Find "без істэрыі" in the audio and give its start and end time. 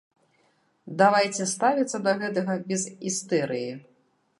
2.73-3.71